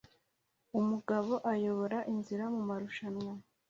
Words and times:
Umugabo 0.79 1.31
ayobora 1.53 1.97
inzira 2.13 2.43
mumarushanwa 2.53 3.33